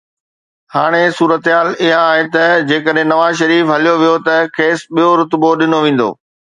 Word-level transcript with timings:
هاڻي 0.75 1.03
صورتحال 1.17 1.67
اها 1.83 1.99
آهي 2.13 2.25
ته 2.37 2.49
جيڪڏهن 2.71 3.11
نواز 3.13 3.33
شريف 3.45 3.65
هليو 3.77 3.95
ويو 4.05 4.17
ته 4.29 4.35
کيس 4.59 4.79
ٻيو 4.95 5.09
رتبو 5.25 5.57
ڏنو 5.63 5.77
ويندو 5.89 6.09